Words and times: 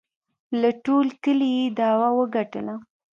له 0.61 0.69
ټول 0.85 1.07
کلي 1.23 1.49
یې 1.57 1.67
دعوه 1.79 2.09
وگټله 2.19 2.75